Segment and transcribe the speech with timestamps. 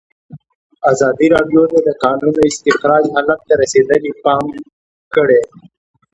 [0.91, 4.45] ازادي راډیو د د کانونو استخراج حالت ته رسېدلي پام
[5.15, 5.41] کړی.